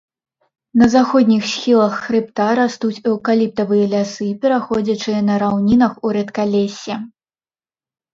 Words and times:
На 0.81 0.85
заходніх 0.93 1.41
схілах 1.49 1.93
хрыбта 2.05 2.47
растуць 2.59 3.03
эўкаліптавыя 3.11 3.85
лясы, 3.91 4.29
пераходзячыя 4.45 5.19
на 5.27 5.35
раўнінах 5.45 5.93
у 6.09 6.15
рэдкалессе. 6.19 6.93